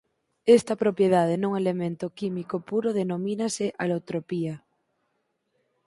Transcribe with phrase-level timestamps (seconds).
[0.57, 4.55] Esta propiedade nun elemento químico puro denomínase alotropía.